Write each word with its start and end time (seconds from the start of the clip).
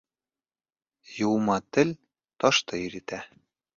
Йыума 1.17 1.57
тел 1.77 1.91
ташты 2.39 2.81
иретә. 2.87 3.21